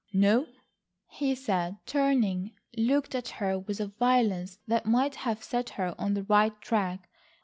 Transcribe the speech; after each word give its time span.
"No?" 0.13 0.47
he 1.11 1.35
said, 1.35 1.67
and 1.67 1.85
turning, 1.85 2.53
looked 2.75 3.13
at 3.13 3.27
her 3.37 3.59
with 3.59 3.79
a 3.79 3.85
violence 3.85 4.57
that 4.67 4.87
might 4.87 5.13
have 5.13 5.43
set 5.43 5.69
her 5.77 5.93
on 5.99 6.15
the 6.15 6.23
right 6.23 6.59
track. 6.59 7.07